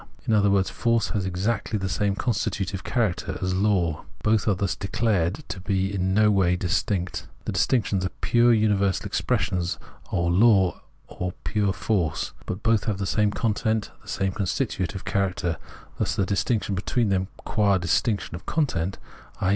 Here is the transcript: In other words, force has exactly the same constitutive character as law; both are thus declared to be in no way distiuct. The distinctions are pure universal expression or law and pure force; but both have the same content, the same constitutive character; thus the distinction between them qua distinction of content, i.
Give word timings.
In 0.25 0.33
other 0.33 0.49
words, 0.49 0.71
force 0.71 1.09
has 1.09 1.27
exactly 1.27 1.77
the 1.77 1.87
same 1.87 2.15
constitutive 2.15 2.83
character 2.83 3.37
as 3.39 3.53
law; 3.53 4.03
both 4.23 4.47
are 4.47 4.55
thus 4.55 4.75
declared 4.75 5.43
to 5.49 5.59
be 5.59 5.93
in 5.93 6.15
no 6.15 6.31
way 6.31 6.55
distiuct. 6.57 7.27
The 7.45 7.51
distinctions 7.51 8.03
are 8.03 8.09
pure 8.19 8.51
universal 8.51 9.05
expression 9.05 9.63
or 10.11 10.31
law 10.31 10.81
and 11.19 11.43
pure 11.43 11.71
force; 11.71 12.33
but 12.47 12.63
both 12.63 12.85
have 12.85 12.97
the 12.97 13.05
same 13.05 13.29
content, 13.29 13.91
the 14.01 14.07
same 14.07 14.31
constitutive 14.31 15.05
character; 15.05 15.57
thus 15.99 16.15
the 16.15 16.25
distinction 16.25 16.73
between 16.73 17.09
them 17.09 17.27
qua 17.37 17.77
distinction 17.77 18.33
of 18.33 18.47
content, 18.47 18.97
i. 19.39 19.49